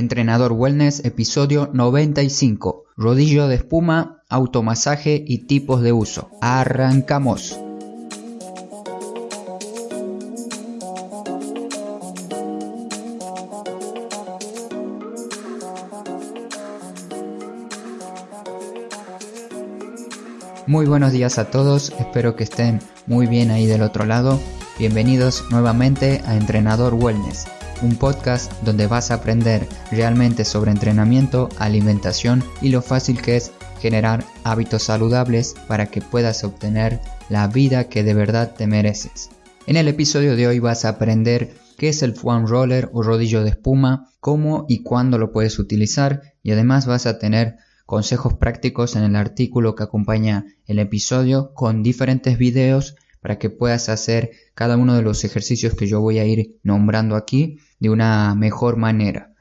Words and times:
Entrenador 0.00 0.52
Wellness, 0.52 1.04
episodio 1.04 1.68
95. 1.74 2.84
Rodillo 2.96 3.48
de 3.48 3.56
espuma, 3.56 4.22
automasaje 4.30 5.22
y 5.26 5.46
tipos 5.46 5.82
de 5.82 5.92
uso. 5.92 6.30
Arrancamos. 6.40 7.60
Muy 20.66 20.86
buenos 20.86 21.12
días 21.12 21.38
a 21.38 21.50
todos, 21.50 21.92
espero 21.98 22.36
que 22.36 22.44
estén 22.44 22.78
muy 23.06 23.26
bien 23.26 23.50
ahí 23.50 23.66
del 23.66 23.82
otro 23.82 24.06
lado. 24.06 24.40
Bienvenidos 24.78 25.44
nuevamente 25.50 26.22
a 26.24 26.36
Entrenador 26.36 26.94
Wellness 26.94 27.46
un 27.82 27.96
podcast 27.96 28.52
donde 28.62 28.86
vas 28.86 29.10
a 29.10 29.14
aprender 29.14 29.66
realmente 29.90 30.44
sobre 30.44 30.70
entrenamiento, 30.70 31.48
alimentación 31.58 32.44
y 32.60 32.70
lo 32.70 32.82
fácil 32.82 33.20
que 33.20 33.36
es 33.36 33.52
generar 33.80 34.24
hábitos 34.44 34.84
saludables 34.84 35.54
para 35.66 35.86
que 35.86 36.00
puedas 36.00 36.44
obtener 36.44 37.00
la 37.28 37.46
vida 37.48 37.88
que 37.88 38.02
de 38.02 38.14
verdad 38.14 38.54
te 38.56 38.66
mereces. 38.66 39.30
En 39.66 39.76
el 39.76 39.88
episodio 39.88 40.36
de 40.36 40.46
hoy 40.46 40.58
vas 40.58 40.84
a 40.84 40.90
aprender 40.90 41.54
qué 41.78 41.88
es 41.88 42.02
el 42.02 42.14
foam 42.14 42.46
roller 42.46 42.90
o 42.92 43.02
rodillo 43.02 43.42
de 43.42 43.50
espuma, 43.50 44.10
cómo 44.20 44.66
y 44.68 44.82
cuándo 44.82 45.16
lo 45.18 45.32
puedes 45.32 45.58
utilizar 45.58 46.22
y 46.42 46.52
además 46.52 46.86
vas 46.86 47.06
a 47.06 47.18
tener 47.18 47.56
consejos 47.86 48.34
prácticos 48.34 48.96
en 48.96 49.02
el 49.02 49.16
artículo 49.16 49.74
que 49.74 49.82
acompaña 49.82 50.44
el 50.66 50.78
episodio 50.78 51.52
con 51.54 51.82
diferentes 51.82 52.38
videos 52.38 52.96
para 53.20 53.38
que 53.38 53.50
puedas 53.50 53.88
hacer 53.88 54.30
cada 54.54 54.76
uno 54.76 54.94
de 54.94 55.02
los 55.02 55.24
ejercicios 55.24 55.74
que 55.74 55.86
yo 55.86 56.00
voy 56.00 56.18
a 56.18 56.24
ir 56.24 56.56
nombrando 56.62 57.16
aquí 57.16 57.58
de 57.78 57.90
una 57.90 58.34
mejor 58.34 58.76
manera. 58.76 59.34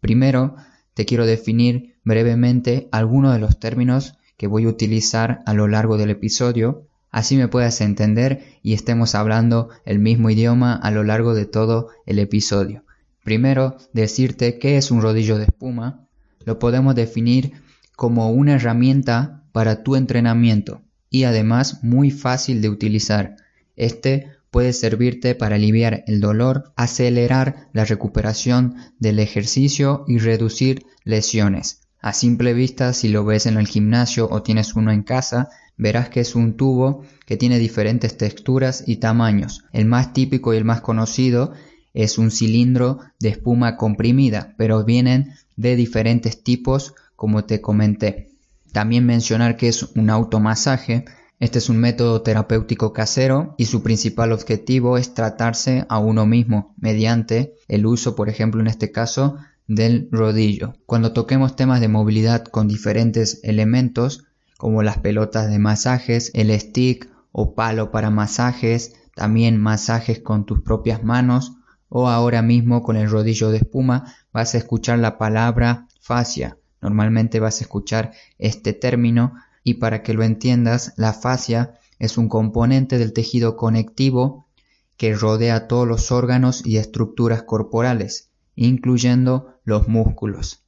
Primero, 0.00 0.56
te 0.94 1.04
quiero 1.04 1.26
definir 1.26 1.96
brevemente 2.04 2.88
algunos 2.92 3.32
de 3.34 3.40
los 3.40 3.58
términos 3.58 4.14
que 4.36 4.46
voy 4.46 4.64
a 4.64 4.68
utilizar 4.68 5.40
a 5.46 5.54
lo 5.54 5.68
largo 5.68 5.96
del 5.96 6.10
episodio, 6.10 6.86
así 7.10 7.36
me 7.36 7.48
puedas 7.48 7.80
entender 7.80 8.44
y 8.62 8.74
estemos 8.74 9.14
hablando 9.14 9.70
el 9.84 9.98
mismo 9.98 10.30
idioma 10.30 10.74
a 10.74 10.90
lo 10.90 11.02
largo 11.02 11.34
de 11.34 11.46
todo 11.46 11.88
el 12.06 12.18
episodio. 12.18 12.84
Primero, 13.24 13.76
decirte 13.92 14.58
qué 14.58 14.76
es 14.76 14.90
un 14.90 15.00
rodillo 15.00 15.38
de 15.38 15.44
espuma. 15.44 16.06
Lo 16.44 16.58
podemos 16.58 16.94
definir 16.94 17.52
como 17.96 18.30
una 18.30 18.54
herramienta 18.54 19.44
para 19.52 19.82
tu 19.82 19.96
entrenamiento 19.96 20.82
y 21.14 21.22
además 21.22 21.84
muy 21.84 22.10
fácil 22.10 22.60
de 22.60 22.68
utilizar. 22.68 23.36
Este 23.76 24.32
puede 24.50 24.72
servirte 24.72 25.36
para 25.36 25.54
aliviar 25.54 26.02
el 26.08 26.18
dolor, 26.18 26.72
acelerar 26.74 27.68
la 27.72 27.84
recuperación 27.84 28.74
del 28.98 29.20
ejercicio 29.20 30.04
y 30.08 30.18
reducir 30.18 30.86
lesiones. 31.04 31.82
A 32.00 32.14
simple 32.14 32.52
vista, 32.52 32.92
si 32.92 33.10
lo 33.10 33.24
ves 33.24 33.46
en 33.46 33.58
el 33.58 33.68
gimnasio 33.68 34.28
o 34.28 34.42
tienes 34.42 34.74
uno 34.74 34.90
en 34.90 35.04
casa, 35.04 35.50
verás 35.76 36.08
que 36.08 36.18
es 36.18 36.34
un 36.34 36.56
tubo 36.56 37.04
que 37.26 37.36
tiene 37.36 37.60
diferentes 37.60 38.16
texturas 38.16 38.82
y 38.84 38.96
tamaños. 38.96 39.62
El 39.72 39.84
más 39.84 40.14
típico 40.14 40.52
y 40.52 40.56
el 40.56 40.64
más 40.64 40.80
conocido 40.80 41.52
es 41.92 42.18
un 42.18 42.32
cilindro 42.32 42.98
de 43.20 43.28
espuma 43.28 43.76
comprimida, 43.76 44.56
pero 44.58 44.82
vienen 44.84 45.34
de 45.54 45.76
diferentes 45.76 46.42
tipos 46.42 46.92
como 47.14 47.44
te 47.44 47.60
comenté. 47.60 48.33
También 48.74 49.06
mencionar 49.06 49.56
que 49.56 49.68
es 49.68 49.84
un 49.94 50.10
automasaje. 50.10 51.04
Este 51.38 51.58
es 51.58 51.68
un 51.68 51.76
método 51.76 52.22
terapéutico 52.22 52.92
casero 52.92 53.54
y 53.56 53.66
su 53.66 53.84
principal 53.84 54.32
objetivo 54.32 54.98
es 54.98 55.14
tratarse 55.14 55.86
a 55.88 56.00
uno 56.00 56.26
mismo 56.26 56.74
mediante 56.76 57.54
el 57.68 57.86
uso, 57.86 58.16
por 58.16 58.28
ejemplo, 58.28 58.60
en 58.60 58.66
este 58.66 58.90
caso, 58.90 59.36
del 59.68 60.08
rodillo. 60.10 60.74
Cuando 60.86 61.12
toquemos 61.12 61.54
temas 61.54 61.80
de 61.80 61.86
movilidad 61.86 62.42
con 62.46 62.66
diferentes 62.66 63.38
elementos, 63.44 64.24
como 64.58 64.82
las 64.82 64.98
pelotas 64.98 65.48
de 65.48 65.60
masajes, 65.60 66.32
el 66.34 66.50
stick 66.58 67.08
o 67.30 67.54
palo 67.54 67.92
para 67.92 68.10
masajes, 68.10 68.96
también 69.14 69.56
masajes 69.56 70.18
con 70.18 70.46
tus 70.46 70.62
propias 70.62 71.04
manos 71.04 71.52
o 71.88 72.08
ahora 72.08 72.42
mismo 72.42 72.82
con 72.82 72.96
el 72.96 73.08
rodillo 73.08 73.52
de 73.52 73.58
espuma, 73.58 74.16
vas 74.32 74.56
a 74.56 74.58
escuchar 74.58 74.98
la 74.98 75.16
palabra 75.16 75.86
fascia 76.00 76.58
Normalmente 76.84 77.40
vas 77.40 77.60
a 77.60 77.64
escuchar 77.64 78.12
este 78.38 78.74
término 78.74 79.32
y 79.62 79.74
para 79.74 80.02
que 80.02 80.12
lo 80.12 80.22
entiendas, 80.22 80.92
la 80.98 81.14
fascia 81.14 81.78
es 81.98 82.18
un 82.18 82.28
componente 82.28 82.98
del 82.98 83.14
tejido 83.14 83.56
conectivo 83.56 84.46
que 84.98 85.14
rodea 85.14 85.66
todos 85.66 85.88
los 85.88 86.12
órganos 86.12 86.64
y 86.66 86.76
estructuras 86.76 87.42
corporales, 87.42 88.28
incluyendo 88.54 89.58
los 89.64 89.88
músculos. 89.88 90.62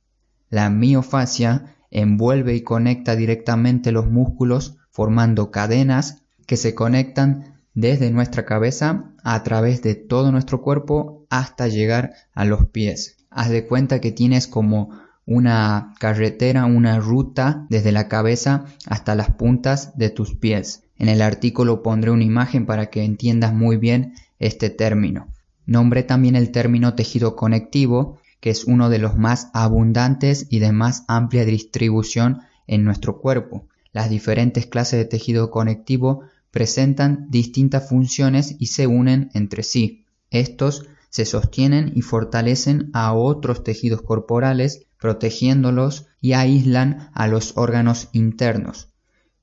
La 0.48 0.70
miofascia 0.70 1.76
envuelve 1.90 2.54
y 2.54 2.62
conecta 2.62 3.14
directamente 3.14 3.92
los 3.92 4.06
músculos 4.06 4.78
formando 4.90 5.50
cadenas 5.50 6.22
que 6.46 6.56
se 6.56 6.74
conectan 6.74 7.60
desde 7.74 8.10
nuestra 8.10 8.46
cabeza 8.46 9.12
a 9.22 9.42
través 9.42 9.82
de 9.82 9.94
todo 9.96 10.32
nuestro 10.32 10.62
cuerpo 10.62 11.26
hasta 11.28 11.68
llegar 11.68 12.14
a 12.32 12.46
los 12.46 12.64
pies. 12.68 13.18
Haz 13.28 13.50
de 13.50 13.66
cuenta 13.66 14.00
que 14.00 14.12
tienes 14.12 14.46
como 14.46 15.04
una 15.26 15.92
carretera, 15.98 16.64
una 16.64 17.00
ruta 17.00 17.66
desde 17.68 17.92
la 17.92 18.08
cabeza 18.08 18.64
hasta 18.86 19.14
las 19.14 19.32
puntas 19.32 19.96
de 19.98 20.10
tus 20.10 20.34
pies. 20.34 20.84
En 20.96 21.08
el 21.08 21.20
artículo 21.20 21.82
pondré 21.82 22.12
una 22.12 22.24
imagen 22.24 22.64
para 22.64 22.86
que 22.86 23.02
entiendas 23.02 23.52
muy 23.52 23.76
bien 23.76 24.14
este 24.38 24.70
término. 24.70 25.28
Nombré 25.66 26.04
también 26.04 26.36
el 26.36 26.52
término 26.52 26.94
tejido 26.94 27.34
conectivo, 27.34 28.18
que 28.40 28.50
es 28.50 28.64
uno 28.64 28.88
de 28.88 29.00
los 29.00 29.16
más 29.16 29.50
abundantes 29.52 30.46
y 30.48 30.60
de 30.60 30.72
más 30.72 31.04
amplia 31.08 31.44
distribución 31.44 32.42
en 32.68 32.84
nuestro 32.84 33.18
cuerpo. 33.20 33.66
Las 33.92 34.08
diferentes 34.08 34.66
clases 34.66 35.00
de 35.00 35.04
tejido 35.06 35.50
conectivo 35.50 36.22
presentan 36.52 37.26
distintas 37.30 37.88
funciones 37.88 38.54
y 38.58 38.66
se 38.66 38.86
unen 38.86 39.30
entre 39.34 39.64
sí. 39.64 40.04
Estos 40.30 40.86
se 41.16 41.24
sostienen 41.24 41.92
y 41.94 42.02
fortalecen 42.02 42.90
a 42.92 43.14
otros 43.14 43.64
tejidos 43.64 44.02
corporales 44.02 44.86
protegiéndolos 45.00 46.08
y 46.20 46.34
aíslan 46.34 47.08
a 47.14 47.26
los 47.26 47.56
órganos 47.56 48.10
internos. 48.12 48.90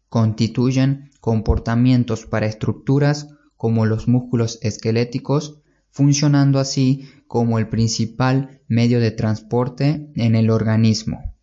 Constituyen 0.08 1.10
comportamientos 1.20 2.28
para 2.28 2.46
estructuras 2.46 3.30
como 3.58 3.88
los 3.88 4.08
músculos 4.08 4.60
esqueléticos, 4.62 5.62
funcionando 5.90 6.60
así 6.60 7.10
como 7.28 7.58
el 7.58 7.70
principal 7.70 8.62
medio 8.68 9.00
de 9.00 9.10
transporte 9.10 10.12
en 10.14 10.36
el 10.36 10.52
organismo. 10.52 11.34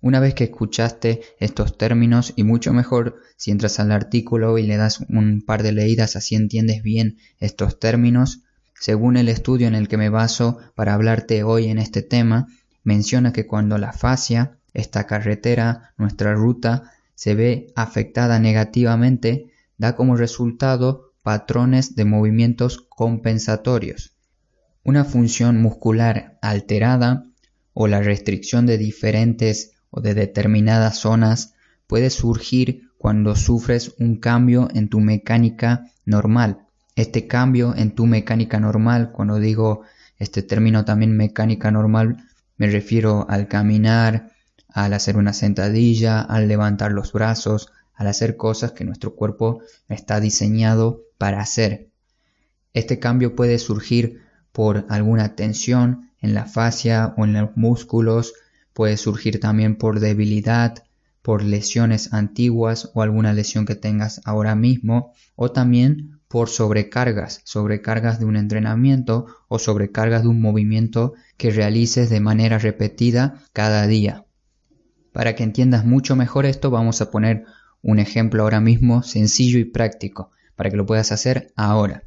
Una 0.00 0.20
vez 0.20 0.32
que 0.32 0.44
escuchaste 0.44 1.20
estos 1.38 1.76
términos 1.76 2.32
y 2.34 2.44
mucho 2.44 2.72
mejor 2.72 3.16
si 3.36 3.50
entras 3.50 3.78
al 3.78 3.92
artículo 3.92 4.56
y 4.56 4.62
le 4.62 4.78
das 4.78 5.00
un 5.10 5.42
par 5.44 5.62
de 5.62 5.72
leídas 5.72 6.16
así 6.16 6.34
entiendes 6.34 6.82
bien 6.82 7.18
estos 7.40 7.78
términos, 7.78 8.40
según 8.78 9.16
el 9.16 9.28
estudio 9.28 9.68
en 9.68 9.74
el 9.74 9.88
que 9.88 9.96
me 9.96 10.10
baso 10.10 10.58
para 10.74 10.94
hablarte 10.94 11.42
hoy 11.42 11.68
en 11.68 11.78
este 11.78 12.02
tema, 12.02 12.46
menciona 12.84 13.32
que 13.32 13.46
cuando 13.46 13.78
la 13.78 13.92
fascia, 13.92 14.58
esta 14.74 15.06
carretera, 15.06 15.94
nuestra 15.96 16.34
ruta, 16.34 16.92
se 17.14 17.34
ve 17.34 17.72
afectada 17.74 18.38
negativamente, 18.38 19.50
da 19.78 19.96
como 19.96 20.16
resultado 20.16 21.12
patrones 21.22 21.96
de 21.96 22.04
movimientos 22.04 22.86
compensatorios. 22.88 24.14
Una 24.84 25.04
función 25.04 25.60
muscular 25.60 26.38
alterada 26.42 27.24
o 27.72 27.88
la 27.88 28.00
restricción 28.00 28.66
de 28.66 28.78
diferentes 28.78 29.72
o 29.90 30.00
de 30.00 30.14
determinadas 30.14 30.98
zonas 30.98 31.54
puede 31.86 32.10
surgir 32.10 32.90
cuando 32.98 33.34
sufres 33.34 33.94
un 33.98 34.16
cambio 34.16 34.68
en 34.74 34.88
tu 34.88 35.00
mecánica 35.00 35.90
normal. 36.04 36.65
Este 36.96 37.26
cambio 37.26 37.74
en 37.76 37.94
tu 37.94 38.06
mecánica 38.06 38.58
normal, 38.58 39.12
cuando 39.12 39.38
digo 39.38 39.82
este 40.18 40.42
término 40.42 40.86
también 40.86 41.14
mecánica 41.14 41.70
normal, 41.70 42.24
me 42.56 42.70
refiero 42.70 43.26
al 43.28 43.48
caminar, 43.48 44.32
al 44.70 44.94
hacer 44.94 45.18
una 45.18 45.34
sentadilla, 45.34 46.22
al 46.22 46.48
levantar 46.48 46.92
los 46.92 47.12
brazos, 47.12 47.70
al 47.94 48.06
hacer 48.06 48.38
cosas 48.38 48.72
que 48.72 48.86
nuestro 48.86 49.14
cuerpo 49.14 49.60
está 49.90 50.20
diseñado 50.20 51.02
para 51.18 51.40
hacer. 51.40 51.90
Este 52.72 52.98
cambio 52.98 53.36
puede 53.36 53.58
surgir 53.58 54.22
por 54.52 54.86
alguna 54.88 55.36
tensión 55.36 56.10
en 56.22 56.32
la 56.32 56.46
fascia 56.46 57.12
o 57.18 57.26
en 57.26 57.34
los 57.34 57.56
músculos, 57.58 58.32
puede 58.72 58.96
surgir 58.96 59.38
también 59.38 59.76
por 59.76 60.00
debilidad, 60.00 60.82
por 61.20 61.44
lesiones 61.44 62.14
antiguas 62.14 62.90
o 62.94 63.02
alguna 63.02 63.34
lesión 63.34 63.66
que 63.66 63.74
tengas 63.74 64.22
ahora 64.24 64.54
mismo, 64.54 65.12
o 65.34 65.52
también 65.52 66.15
por 66.28 66.48
sobrecargas, 66.48 67.40
sobrecargas 67.44 68.18
de 68.18 68.24
un 68.24 68.36
entrenamiento 68.36 69.26
o 69.48 69.58
sobrecargas 69.58 70.22
de 70.22 70.28
un 70.28 70.40
movimiento 70.40 71.14
que 71.36 71.50
realices 71.50 72.10
de 72.10 72.20
manera 72.20 72.58
repetida 72.58 73.42
cada 73.52 73.86
día. 73.86 74.24
Para 75.12 75.34
que 75.34 75.44
entiendas 75.44 75.84
mucho 75.84 76.16
mejor 76.16 76.46
esto 76.46 76.70
vamos 76.70 77.00
a 77.00 77.10
poner 77.10 77.44
un 77.82 77.98
ejemplo 77.98 78.42
ahora 78.42 78.60
mismo 78.60 79.02
sencillo 79.02 79.58
y 79.58 79.64
práctico 79.64 80.30
para 80.56 80.70
que 80.70 80.76
lo 80.76 80.86
puedas 80.86 81.12
hacer 81.12 81.52
ahora. 81.54 82.02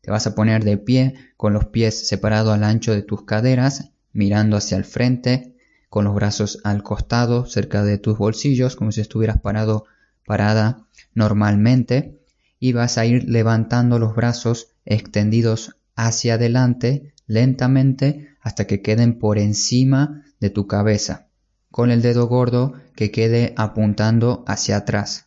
Te 0.00 0.10
vas 0.10 0.26
a 0.26 0.34
poner 0.34 0.64
de 0.64 0.78
pie 0.78 1.14
con 1.36 1.52
los 1.52 1.66
pies 1.66 2.08
separados 2.08 2.54
al 2.54 2.64
ancho 2.64 2.92
de 2.92 3.02
tus 3.02 3.24
caderas, 3.24 3.90
mirando 4.12 4.56
hacia 4.56 4.78
el 4.78 4.84
frente, 4.84 5.54
con 5.90 6.04
los 6.04 6.14
brazos 6.14 6.60
al 6.64 6.82
costado, 6.82 7.46
cerca 7.46 7.82
de 7.82 7.98
tus 7.98 8.16
bolsillos, 8.16 8.76
como 8.76 8.92
si 8.92 9.00
estuvieras 9.00 9.40
parado, 9.40 9.84
parada 10.24 10.86
normalmente, 11.14 12.17
y 12.60 12.72
vas 12.72 12.98
a 12.98 13.06
ir 13.06 13.24
levantando 13.28 13.98
los 13.98 14.14
brazos 14.14 14.68
extendidos 14.84 15.76
hacia 15.94 16.34
adelante 16.34 17.12
lentamente 17.26 18.36
hasta 18.40 18.66
que 18.66 18.82
queden 18.82 19.18
por 19.18 19.38
encima 19.38 20.24
de 20.40 20.50
tu 20.50 20.66
cabeza, 20.66 21.28
con 21.70 21.90
el 21.90 22.02
dedo 22.02 22.26
gordo 22.26 22.74
que 22.94 23.10
quede 23.10 23.52
apuntando 23.56 24.44
hacia 24.46 24.78
atrás. 24.78 25.26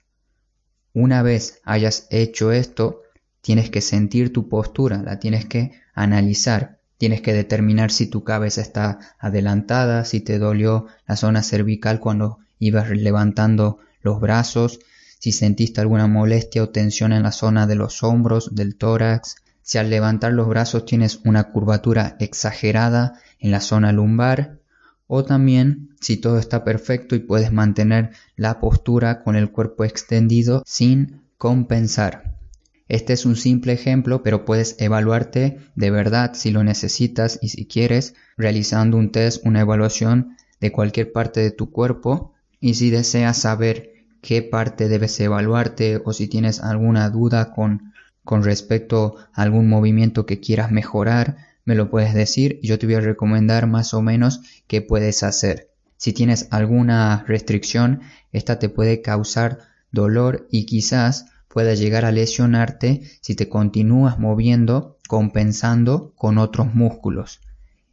Una 0.94 1.22
vez 1.22 1.62
hayas 1.64 2.08
hecho 2.10 2.52
esto, 2.52 3.02
tienes 3.42 3.70
que 3.70 3.82
sentir 3.82 4.34
tu 4.34 4.50
postura, 4.50 5.02
la 5.04 5.20
tienes 5.20 5.46
que 5.46 5.72
analizar, 5.94 6.80
tienes 6.98 7.22
que 7.22 7.34
determinar 7.34 7.92
si 7.92 8.08
tu 8.08 8.24
cabeza 8.24 8.62
está 8.62 9.00
adelantada, 9.20 10.06
si 10.06 10.20
te 10.20 10.38
dolió 10.38 10.88
la 11.08 11.16
zona 11.16 11.44
cervical 11.44 12.00
cuando 12.00 12.40
ibas 12.60 12.90
levantando 12.90 13.80
los 14.02 14.20
brazos, 14.20 14.80
si 15.22 15.32
sentiste 15.32 15.80
alguna 15.80 16.08
molestia 16.08 16.64
o 16.64 16.70
tensión 16.70 17.14
en 17.14 17.22
la 17.22 17.32
zona 17.32 17.68
de 17.68 17.76
los 17.76 18.02
hombros, 18.02 18.56
del 18.56 18.76
tórax, 18.76 19.36
si 19.62 19.78
al 19.78 19.92
levantar 19.92 20.34
los 20.34 20.48
brazos 20.48 20.84
tienes 20.86 21.20
una 21.26 21.52
curvatura 21.52 22.16
exagerada 22.20 23.22
en 23.38 23.52
la 23.52 23.62
zona 23.62 23.92
lumbar, 23.92 24.58
o 25.06 25.24
también 25.24 25.96
si 26.02 26.18
todo 26.18 26.40
está 26.40 26.64
perfecto 26.64 27.14
y 27.14 27.20
puedes 27.20 27.52
mantener 27.52 28.10
la 28.36 28.60
postura 28.60 29.22
con 29.22 29.36
el 29.36 29.52
cuerpo 29.52 29.84
extendido 29.84 30.64
sin 30.66 31.22
compensar. 31.38 32.40
Este 32.88 33.14
es 33.14 33.24
un 33.24 33.36
simple 33.36 33.74
ejemplo, 33.74 34.24
pero 34.24 34.44
puedes 34.44 34.76
evaluarte 34.80 35.60
de 35.76 35.92
verdad 35.92 36.32
si 36.34 36.50
lo 36.50 36.64
necesitas 36.64 37.38
y 37.44 37.50
si 37.50 37.68
quieres, 37.68 38.16
realizando 38.38 38.98
un 38.98 39.12
test, 39.12 39.46
una 39.46 39.62
evaluación 39.62 40.36
de 40.60 40.72
cualquier 40.72 41.12
parte 41.12 41.42
de 41.42 41.52
tu 41.52 41.70
cuerpo 41.70 42.34
y 42.60 42.74
si 42.74 42.90
deseas 42.90 43.38
saber 43.38 44.01
qué 44.22 44.42
parte 44.42 44.88
debes 44.88 45.20
evaluarte 45.20 46.02
o 46.04 46.14
si 46.14 46.28
tienes 46.28 46.60
alguna 46.62 47.10
duda 47.10 47.52
con, 47.52 47.94
con 48.24 48.44
respecto 48.44 49.18
a 49.34 49.42
algún 49.42 49.68
movimiento 49.68 50.26
que 50.26 50.40
quieras 50.40 50.72
mejorar, 50.72 51.38
me 51.66 51.76
lo 51.76 51.90
puedes 51.90 52.14
decir 52.14 52.60
y 52.62 52.68
yo 52.68 52.80
te 52.80 52.86
voy 52.86 52.96
a 52.96 53.02
recomendar 53.02 53.68
más 53.68 53.94
o 53.94 54.02
menos 54.02 54.42
qué 54.68 54.82
puedes 54.82 55.24
hacer. 55.24 55.70
Si 55.98 56.14
tienes 56.14 56.48
alguna 56.52 57.24
restricción, 57.28 58.02
esta 58.32 58.58
te 58.58 58.70
puede 58.70 59.02
causar 59.02 59.60
dolor 59.92 60.48
y 60.50 60.66
quizás 60.66 61.26
pueda 61.48 61.74
llegar 61.74 62.06
a 62.06 62.12
lesionarte 62.12 63.02
si 63.22 63.36
te 63.36 63.50
continúas 63.50 64.18
moviendo 64.18 64.98
compensando 65.08 66.14
con 66.16 66.38
otros 66.38 66.74
músculos. 66.74 67.42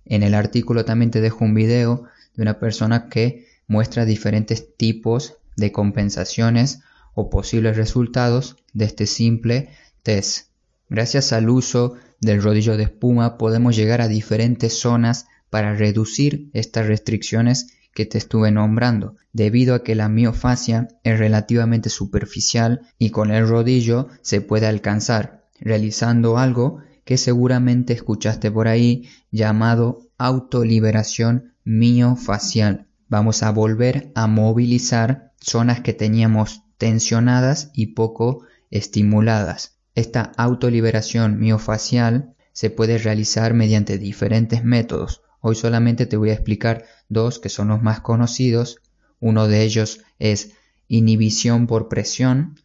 En 0.05 0.23
el 0.23 0.35
artículo 0.35 0.85
también 0.85 1.11
te 1.11 1.21
dejo 1.21 1.45
un 1.45 1.55
video 1.55 2.05
de 2.35 2.43
una 2.43 2.59
persona 2.61 3.09
que 3.09 3.47
muestra 3.67 4.05
diferentes 4.05 4.77
tipos 4.77 5.35
de 5.59 5.73
compensaciones 5.73 6.81
o 7.15 7.29
posibles 7.29 7.77
resultados 7.77 8.57
de 8.73 8.87
este 8.87 9.07
simple 9.07 9.71
test. 10.03 10.49
Gracias 10.89 11.33
al 11.33 11.51
uso 11.51 11.97
del 12.21 12.43
rodillo 12.43 12.77
de 12.77 12.85
espuma 12.85 13.37
podemos 13.37 13.77
llegar 13.77 14.01
a 14.01 14.09
diferentes 14.09 14.79
zonas 14.79 15.27
para 15.51 15.75
reducir 15.75 16.49
estas 16.53 16.87
restricciones 16.87 17.75
que 17.93 18.07
te 18.07 18.19
estuve 18.19 18.53
nombrando, 18.53 19.17
debido 19.33 19.75
a 19.75 19.83
que 19.83 19.95
la 19.95 20.09
miofascia 20.09 20.89
es 21.03 21.19
relativamente 21.19 21.91
superficial 21.91 22.83
y 22.99 23.11
con 23.11 23.31
el 23.33 23.49
rodillo 23.49 24.09
se 24.23 24.41
puede 24.41 24.67
alcanzar, 24.67 25.45
realizando 25.61 26.39
algo 26.39 26.79
que 27.05 27.17
seguramente 27.17 27.95
escuchaste 27.95 28.51
por 28.51 28.69
ahí 28.69 29.09
llamado 29.33 30.09
autoliberación 30.19 31.55
miofacial. 31.65 32.87
Vamos 33.09 33.43
a 33.43 33.51
volver 33.51 34.13
a 34.15 34.27
movilizar 34.27 35.28
zonas 35.41 35.81
que 35.81 35.93
teníamos 35.93 36.63
tensionadas 36.79 37.71
y 37.75 37.89
poco 37.89 38.45
estimuladas. 38.71 39.77
Esta 39.95 40.33
autoliberación 40.37 41.39
miofacial 41.39 42.35
se 42.53 42.71
puede 42.71 42.99
realizar 42.99 43.55
mediante 43.55 43.99
diferentes 43.99 44.65
métodos, 44.65 45.23
Hoy 45.41 45.55
solamente 45.55 46.07
te 46.07 46.17
voy 46.17 46.31
a 46.31 46.35
explicar 46.35 46.85
dos 47.09 47.39
que 47.39 47.49
son 47.49 47.69
los 47.69 47.83
más 47.83 48.01
conocidos. 48.01 48.81
Uno 49.21 49.47
de 49.47 49.63
ellos 49.63 50.01
es 50.19 50.53
inhibición 50.89 51.67
por 51.67 51.89
presión, 51.89 52.59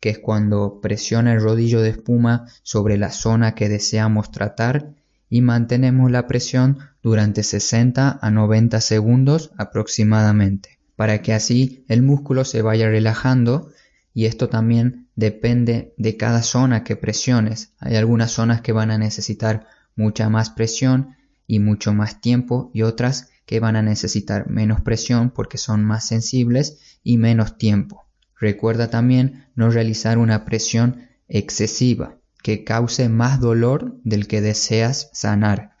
que 0.00 0.10
es 0.10 0.18
cuando 0.18 0.80
presiona 0.80 1.32
el 1.32 1.42
rodillo 1.42 1.82
de 1.82 1.90
espuma 1.90 2.46
sobre 2.62 2.96
la 2.96 3.10
zona 3.10 3.54
que 3.54 3.68
deseamos 3.68 4.30
tratar 4.30 4.94
y 5.28 5.42
mantenemos 5.42 6.10
la 6.10 6.26
presión 6.26 6.78
durante 7.02 7.42
60 7.42 8.18
a 8.20 8.30
90 8.30 8.80
segundos 8.80 9.50
aproximadamente, 9.58 10.73
para 10.96 11.22
que 11.22 11.32
así 11.32 11.84
el 11.88 12.02
músculo 12.02 12.44
se 12.44 12.62
vaya 12.62 12.88
relajando 12.88 13.70
y 14.12 14.26
esto 14.26 14.48
también 14.48 15.08
depende 15.16 15.92
de 15.96 16.16
cada 16.16 16.42
zona 16.42 16.84
que 16.84 16.96
presiones. 16.96 17.72
Hay 17.78 17.96
algunas 17.96 18.30
zonas 18.30 18.60
que 18.60 18.72
van 18.72 18.90
a 18.90 18.98
necesitar 18.98 19.66
mucha 19.96 20.28
más 20.28 20.50
presión 20.50 21.16
y 21.46 21.58
mucho 21.58 21.92
más 21.92 22.20
tiempo 22.20 22.70
y 22.72 22.82
otras 22.82 23.30
que 23.46 23.60
van 23.60 23.76
a 23.76 23.82
necesitar 23.82 24.48
menos 24.48 24.80
presión 24.80 25.30
porque 25.30 25.58
son 25.58 25.84
más 25.84 26.06
sensibles 26.06 26.98
y 27.02 27.18
menos 27.18 27.58
tiempo. 27.58 28.04
Recuerda 28.38 28.88
también 28.88 29.46
no 29.54 29.70
realizar 29.70 30.18
una 30.18 30.44
presión 30.44 31.08
excesiva 31.28 32.16
que 32.42 32.64
cause 32.64 33.08
más 33.08 33.40
dolor 33.40 33.96
del 34.04 34.26
que 34.26 34.40
deseas 34.40 35.10
sanar. 35.12 35.72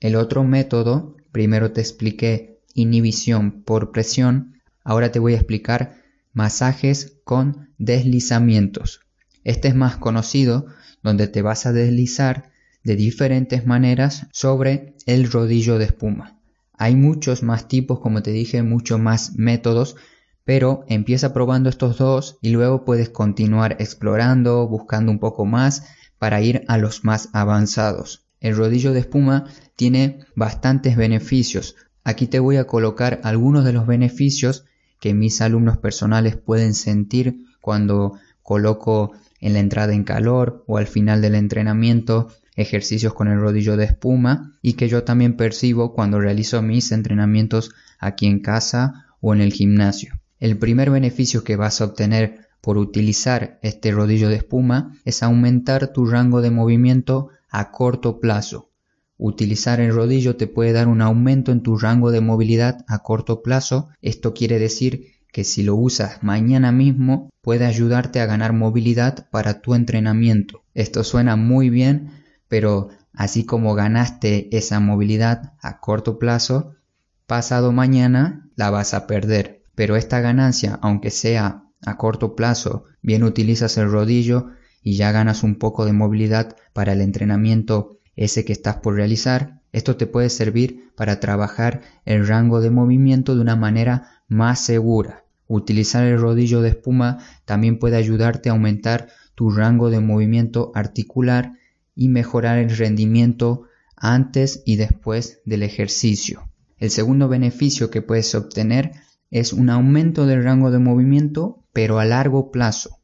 El 0.00 0.16
otro 0.16 0.44
método, 0.44 1.16
primero 1.32 1.72
te 1.72 1.80
expliqué 1.80 2.60
inhibición 2.74 3.62
por 3.62 3.90
presión, 3.90 4.53
ahora 4.84 5.10
te 5.10 5.18
voy 5.18 5.32
a 5.32 5.38
explicar 5.38 5.96
masajes 6.32 7.18
con 7.24 7.70
deslizamientos. 7.78 9.00
Este 9.42 9.68
es 9.68 9.74
más 9.74 9.96
conocido, 9.96 10.66
donde 11.02 11.26
te 11.26 11.42
vas 11.42 11.66
a 11.66 11.72
deslizar 11.72 12.52
de 12.82 12.96
diferentes 12.96 13.66
maneras 13.66 14.26
sobre 14.32 14.94
el 15.06 15.30
rodillo 15.30 15.78
de 15.78 15.86
espuma. 15.86 16.38
Hay 16.76 16.96
muchos 16.96 17.42
más 17.42 17.68
tipos, 17.68 18.00
como 18.00 18.22
te 18.22 18.30
dije, 18.30 18.62
muchos 18.62 19.00
más 19.00 19.36
métodos, 19.36 19.96
pero 20.44 20.84
empieza 20.88 21.32
probando 21.32 21.70
estos 21.70 21.96
dos 21.98 22.38
y 22.42 22.50
luego 22.50 22.84
puedes 22.84 23.08
continuar 23.08 23.76
explorando, 23.78 24.68
buscando 24.68 25.10
un 25.10 25.18
poco 25.18 25.46
más 25.46 25.86
para 26.18 26.42
ir 26.42 26.64
a 26.68 26.76
los 26.78 27.04
más 27.04 27.30
avanzados. 27.32 28.26
El 28.40 28.56
rodillo 28.56 28.92
de 28.92 29.00
espuma 29.00 29.46
tiene 29.76 30.18
bastantes 30.36 30.96
beneficios. 30.96 31.76
Aquí 32.02 32.26
te 32.26 32.40
voy 32.40 32.56
a 32.56 32.66
colocar 32.66 33.20
algunos 33.22 33.64
de 33.64 33.72
los 33.72 33.86
beneficios 33.86 34.66
que 35.04 35.12
mis 35.12 35.42
alumnos 35.42 35.76
personales 35.76 36.34
pueden 36.34 36.72
sentir 36.72 37.44
cuando 37.60 38.14
coloco 38.42 39.12
en 39.38 39.52
la 39.52 39.58
entrada 39.58 39.92
en 39.92 40.02
calor 40.02 40.64
o 40.66 40.78
al 40.78 40.86
final 40.86 41.20
del 41.20 41.34
entrenamiento 41.34 42.28
ejercicios 42.56 43.12
con 43.12 43.28
el 43.28 43.38
rodillo 43.38 43.76
de 43.76 43.84
espuma 43.84 44.54
y 44.62 44.72
que 44.72 44.88
yo 44.88 45.04
también 45.04 45.36
percibo 45.36 45.92
cuando 45.92 46.20
realizo 46.20 46.62
mis 46.62 46.90
entrenamientos 46.90 47.72
aquí 47.98 48.24
en 48.24 48.40
casa 48.40 49.04
o 49.20 49.34
en 49.34 49.42
el 49.42 49.52
gimnasio. 49.52 50.14
El 50.40 50.56
primer 50.56 50.88
beneficio 50.90 51.44
que 51.44 51.56
vas 51.56 51.82
a 51.82 51.84
obtener 51.84 52.48
por 52.62 52.78
utilizar 52.78 53.58
este 53.60 53.92
rodillo 53.92 54.30
de 54.30 54.36
espuma 54.36 54.96
es 55.04 55.22
aumentar 55.22 55.92
tu 55.92 56.06
rango 56.06 56.40
de 56.40 56.50
movimiento 56.50 57.28
a 57.50 57.72
corto 57.72 58.20
plazo. 58.20 58.70
Utilizar 59.16 59.80
el 59.80 59.94
rodillo 59.94 60.36
te 60.36 60.46
puede 60.46 60.72
dar 60.72 60.88
un 60.88 61.00
aumento 61.00 61.52
en 61.52 61.62
tu 61.62 61.78
rango 61.78 62.10
de 62.10 62.20
movilidad 62.20 62.84
a 62.88 62.98
corto 63.00 63.42
plazo. 63.42 63.88
Esto 64.02 64.34
quiere 64.34 64.58
decir 64.58 65.14
que 65.32 65.44
si 65.44 65.62
lo 65.62 65.76
usas 65.76 66.22
mañana 66.22 66.72
mismo 66.72 67.30
puede 67.40 67.64
ayudarte 67.64 68.20
a 68.20 68.26
ganar 68.26 68.52
movilidad 68.52 69.28
para 69.30 69.60
tu 69.60 69.74
entrenamiento. 69.74 70.62
Esto 70.74 71.04
suena 71.04 71.36
muy 71.36 71.70
bien, 71.70 72.10
pero 72.48 72.88
así 73.12 73.44
como 73.44 73.74
ganaste 73.74 74.56
esa 74.56 74.80
movilidad 74.80 75.54
a 75.60 75.80
corto 75.80 76.18
plazo, 76.18 76.74
pasado 77.26 77.72
mañana 77.72 78.48
la 78.56 78.70
vas 78.70 78.94
a 78.94 79.06
perder. 79.06 79.64
Pero 79.74 79.96
esta 79.96 80.20
ganancia, 80.20 80.78
aunque 80.82 81.10
sea 81.10 81.64
a 81.84 81.96
corto 81.96 82.34
plazo, 82.34 82.84
bien 83.02 83.24
utilizas 83.24 83.76
el 83.76 83.90
rodillo 83.90 84.50
y 84.82 84.96
ya 84.96 85.12
ganas 85.12 85.42
un 85.42 85.56
poco 85.56 85.84
de 85.84 85.92
movilidad 85.92 86.56
para 86.72 86.92
el 86.92 87.00
entrenamiento 87.00 87.98
ese 88.16 88.44
que 88.44 88.52
estás 88.52 88.76
por 88.76 88.94
realizar, 88.94 89.60
esto 89.72 89.96
te 89.96 90.06
puede 90.06 90.30
servir 90.30 90.92
para 90.96 91.20
trabajar 91.20 91.80
el 92.04 92.26
rango 92.26 92.60
de 92.60 92.70
movimiento 92.70 93.34
de 93.34 93.40
una 93.40 93.56
manera 93.56 94.22
más 94.28 94.60
segura. 94.60 95.24
Utilizar 95.46 96.04
el 96.04 96.20
rodillo 96.20 96.62
de 96.62 96.70
espuma 96.70 97.18
también 97.44 97.78
puede 97.78 97.96
ayudarte 97.96 98.48
a 98.48 98.52
aumentar 98.52 99.08
tu 99.34 99.50
rango 99.50 99.90
de 99.90 100.00
movimiento 100.00 100.72
articular 100.74 101.54
y 101.94 102.08
mejorar 102.08 102.58
el 102.58 102.76
rendimiento 102.76 103.64
antes 103.96 104.62
y 104.64 104.76
después 104.76 105.40
del 105.44 105.62
ejercicio. 105.62 106.48
El 106.78 106.90
segundo 106.90 107.28
beneficio 107.28 107.90
que 107.90 108.02
puedes 108.02 108.34
obtener 108.34 108.92
es 109.30 109.52
un 109.52 109.70
aumento 109.70 110.26
del 110.26 110.44
rango 110.44 110.70
de 110.70 110.78
movimiento, 110.78 111.64
pero 111.72 111.98
a 111.98 112.04
largo 112.04 112.50
plazo. 112.50 112.98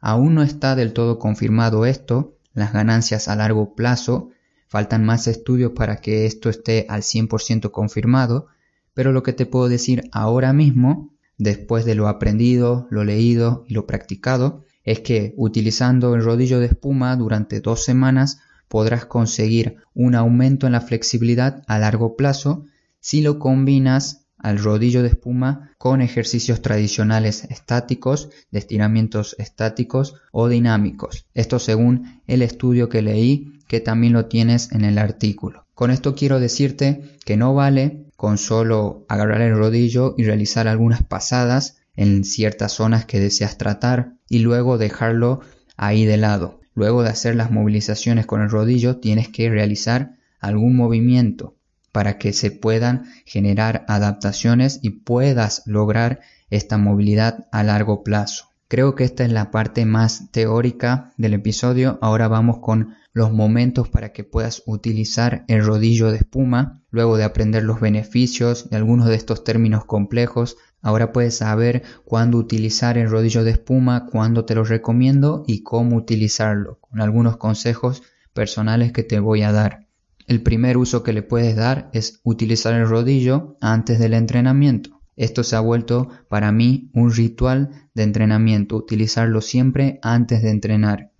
Aún 0.00 0.34
no 0.34 0.42
está 0.42 0.76
del 0.76 0.92
todo 0.92 1.18
confirmado 1.18 1.84
esto, 1.84 2.36
las 2.54 2.72
ganancias 2.72 3.28
a 3.28 3.36
largo 3.36 3.74
plazo, 3.74 4.30
faltan 4.68 5.04
más 5.04 5.26
estudios 5.26 5.72
para 5.72 5.96
que 5.96 6.26
esto 6.26 6.48
esté 6.50 6.86
al 6.88 7.02
100% 7.02 7.70
confirmado, 7.70 8.46
pero 8.94 9.12
lo 9.12 9.22
que 9.22 9.32
te 9.32 9.46
puedo 9.46 9.68
decir 9.68 10.08
ahora 10.12 10.52
mismo, 10.52 11.14
después 11.38 11.84
de 11.84 11.94
lo 11.94 12.08
aprendido, 12.08 12.86
lo 12.90 13.04
leído 13.04 13.64
y 13.66 13.74
lo 13.74 13.86
practicado, 13.86 14.64
es 14.84 15.00
que 15.00 15.34
utilizando 15.36 16.14
el 16.14 16.24
rodillo 16.24 16.60
de 16.60 16.66
espuma 16.66 17.16
durante 17.16 17.60
dos 17.60 17.84
semanas 17.84 18.40
podrás 18.68 19.06
conseguir 19.06 19.76
un 19.94 20.14
aumento 20.14 20.66
en 20.66 20.72
la 20.72 20.80
flexibilidad 20.80 21.62
a 21.66 21.78
largo 21.78 22.16
plazo 22.16 22.64
si 23.00 23.22
lo 23.22 23.38
combinas 23.38 24.26
al 24.38 24.58
rodillo 24.58 25.02
de 25.02 25.08
espuma 25.08 25.72
con 25.78 26.00
ejercicios 26.00 26.62
tradicionales 26.62 27.44
estáticos, 27.44 28.30
de 28.50 28.58
estiramientos 28.60 29.34
estáticos 29.38 30.14
o 30.32 30.48
dinámicos. 30.48 31.26
Esto 31.34 31.58
según 31.58 32.22
el 32.26 32.42
estudio 32.42 32.88
que 32.88 33.02
leí 33.02 33.57
que 33.68 33.80
también 33.80 34.14
lo 34.14 34.26
tienes 34.26 34.72
en 34.72 34.84
el 34.84 34.98
artículo. 34.98 35.66
Con 35.74 35.92
esto 35.92 36.16
quiero 36.16 36.40
decirte 36.40 37.02
que 37.24 37.36
no 37.36 37.54
vale 37.54 38.06
con 38.16 38.36
solo 38.36 39.06
agarrar 39.08 39.42
el 39.42 39.56
rodillo 39.56 40.14
y 40.18 40.24
realizar 40.24 40.66
algunas 40.66 41.04
pasadas 41.04 41.76
en 41.94 42.24
ciertas 42.24 42.72
zonas 42.72 43.04
que 43.04 43.20
deseas 43.20 43.58
tratar 43.58 44.14
y 44.28 44.40
luego 44.40 44.78
dejarlo 44.78 45.40
ahí 45.76 46.04
de 46.04 46.16
lado. 46.16 46.60
Luego 46.74 47.02
de 47.02 47.10
hacer 47.10 47.36
las 47.36 47.50
movilizaciones 47.50 48.26
con 48.26 48.42
el 48.42 48.50
rodillo 48.50 48.96
tienes 48.96 49.28
que 49.28 49.50
realizar 49.50 50.16
algún 50.40 50.76
movimiento 50.76 51.56
para 51.92 52.18
que 52.18 52.32
se 52.32 52.50
puedan 52.50 53.04
generar 53.24 53.84
adaptaciones 53.88 54.80
y 54.82 54.90
puedas 54.90 55.62
lograr 55.66 56.20
esta 56.50 56.78
movilidad 56.78 57.48
a 57.52 57.62
largo 57.62 58.02
plazo. 58.04 58.47
Creo 58.70 58.94
que 58.94 59.04
esta 59.04 59.24
es 59.24 59.32
la 59.32 59.50
parte 59.50 59.86
más 59.86 60.30
teórica 60.30 61.14
del 61.16 61.32
episodio. 61.32 61.98
Ahora 62.02 62.28
vamos 62.28 62.58
con 62.58 62.96
los 63.14 63.32
momentos 63.32 63.88
para 63.88 64.12
que 64.12 64.24
puedas 64.24 64.62
utilizar 64.66 65.46
el 65.48 65.64
rodillo 65.64 66.10
de 66.10 66.18
espuma. 66.18 66.82
Luego 66.90 67.16
de 67.16 67.24
aprender 67.24 67.62
los 67.62 67.80
beneficios 67.80 68.68
de 68.68 68.76
algunos 68.76 69.08
de 69.08 69.14
estos 69.14 69.42
términos 69.42 69.86
complejos, 69.86 70.58
ahora 70.82 71.12
puedes 71.12 71.38
saber 71.38 71.82
cuándo 72.04 72.36
utilizar 72.36 72.98
el 72.98 73.08
rodillo 73.08 73.42
de 73.42 73.52
espuma, 73.52 74.04
cuándo 74.04 74.44
te 74.44 74.54
lo 74.54 74.64
recomiendo 74.64 75.44
y 75.46 75.62
cómo 75.62 75.96
utilizarlo, 75.96 76.78
con 76.80 77.00
algunos 77.00 77.38
consejos 77.38 78.02
personales 78.34 78.92
que 78.92 79.02
te 79.02 79.18
voy 79.18 79.44
a 79.44 79.52
dar. 79.52 79.86
El 80.26 80.42
primer 80.42 80.76
uso 80.76 81.02
que 81.02 81.14
le 81.14 81.22
puedes 81.22 81.56
dar 81.56 81.88
es 81.94 82.20
utilizar 82.22 82.74
el 82.74 82.86
rodillo 82.86 83.56
antes 83.62 83.98
del 83.98 84.12
entrenamiento. 84.12 84.97
Esto 85.18 85.42
se 85.42 85.56
ha 85.56 85.60
vuelto 85.60 86.08
para 86.28 86.52
mí 86.52 86.90
un 86.94 87.12
ritual 87.12 87.70
de 87.92 88.04
entrenamiento, 88.04 88.76
utilizarlo 88.76 89.40
siempre 89.40 89.98
antes 90.00 90.42
de 90.42 90.50
entrenar. 90.50 91.10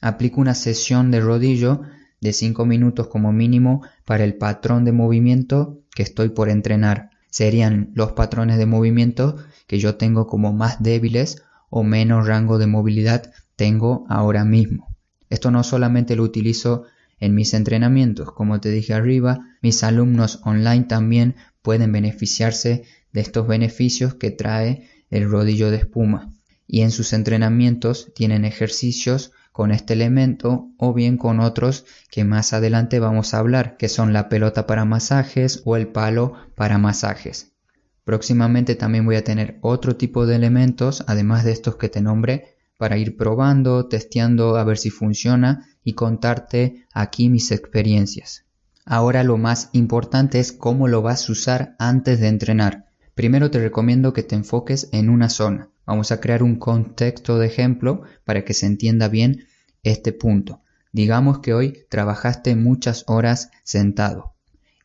Aplico 0.00 0.40
una 0.40 0.54
sesión 0.54 1.10
de 1.10 1.20
rodillo 1.20 1.82
de 2.20 2.32
5 2.32 2.64
minutos 2.64 3.08
como 3.08 3.32
mínimo 3.32 3.82
para 4.04 4.22
el 4.22 4.36
patrón 4.36 4.84
de 4.84 4.92
movimiento 4.92 5.80
que 5.92 6.04
estoy 6.04 6.28
por 6.28 6.48
entrenar. 6.48 7.10
Serían 7.30 7.90
los 7.94 8.12
patrones 8.12 8.58
de 8.58 8.66
movimiento 8.66 9.36
que 9.66 9.80
yo 9.80 9.96
tengo 9.96 10.28
como 10.28 10.52
más 10.52 10.80
débiles 10.80 11.42
o 11.68 11.82
menos 11.82 12.28
rango 12.28 12.58
de 12.58 12.68
movilidad 12.68 13.32
tengo 13.56 14.06
ahora 14.08 14.44
mismo. 14.44 14.96
Esto 15.30 15.50
no 15.50 15.64
solamente 15.64 16.14
lo 16.14 16.22
utilizo 16.22 16.84
en 17.18 17.34
mis 17.34 17.54
entrenamientos, 17.54 18.30
como 18.30 18.60
te 18.60 18.70
dije 18.70 18.94
arriba, 18.94 19.40
mis 19.60 19.82
alumnos 19.82 20.40
online 20.44 20.84
también 20.84 21.34
pueden 21.68 21.92
beneficiarse 21.92 22.84
de 23.12 23.20
estos 23.20 23.46
beneficios 23.46 24.14
que 24.14 24.30
trae 24.30 24.88
el 25.10 25.28
rodillo 25.30 25.70
de 25.70 25.76
espuma. 25.76 26.32
Y 26.66 26.80
en 26.80 26.90
sus 26.90 27.12
entrenamientos 27.12 28.10
tienen 28.14 28.46
ejercicios 28.46 29.32
con 29.52 29.70
este 29.70 29.92
elemento 29.92 30.70
o 30.78 30.94
bien 30.94 31.18
con 31.18 31.40
otros 31.40 31.84
que 32.10 32.24
más 32.24 32.54
adelante 32.54 33.00
vamos 33.00 33.34
a 33.34 33.40
hablar, 33.40 33.76
que 33.76 33.90
son 33.90 34.14
la 34.14 34.30
pelota 34.30 34.66
para 34.66 34.86
masajes 34.86 35.60
o 35.66 35.76
el 35.76 35.88
palo 35.88 36.32
para 36.54 36.78
masajes. 36.78 37.52
Próximamente 38.02 38.74
también 38.74 39.04
voy 39.04 39.16
a 39.16 39.24
tener 39.24 39.58
otro 39.60 39.94
tipo 39.96 40.24
de 40.24 40.36
elementos, 40.36 41.04
además 41.06 41.44
de 41.44 41.52
estos 41.52 41.76
que 41.76 41.90
te 41.90 42.00
nombré, 42.00 42.56
para 42.78 42.96
ir 42.96 43.14
probando, 43.14 43.88
testeando 43.88 44.56
a 44.56 44.64
ver 44.64 44.78
si 44.78 44.88
funciona 44.88 45.68
y 45.84 45.92
contarte 45.92 46.86
aquí 46.94 47.28
mis 47.28 47.50
experiencias. 47.50 48.47
Ahora 48.90 49.22
lo 49.22 49.36
más 49.36 49.68
importante 49.72 50.40
es 50.40 50.50
cómo 50.50 50.88
lo 50.88 51.02
vas 51.02 51.28
a 51.28 51.32
usar 51.32 51.76
antes 51.78 52.20
de 52.20 52.28
entrenar. 52.28 52.86
Primero 53.14 53.50
te 53.50 53.58
recomiendo 53.58 54.14
que 54.14 54.22
te 54.22 54.34
enfoques 54.34 54.88
en 54.92 55.10
una 55.10 55.28
zona. 55.28 55.68
Vamos 55.84 56.10
a 56.10 56.20
crear 56.20 56.42
un 56.42 56.56
contexto 56.56 57.38
de 57.38 57.48
ejemplo 57.48 58.00
para 58.24 58.46
que 58.46 58.54
se 58.54 58.64
entienda 58.64 59.08
bien 59.08 59.44
este 59.82 60.14
punto. 60.14 60.62
Digamos 60.90 61.40
que 61.40 61.52
hoy 61.52 61.84
trabajaste 61.90 62.56
muchas 62.56 63.04
horas 63.08 63.50
sentado 63.62 64.34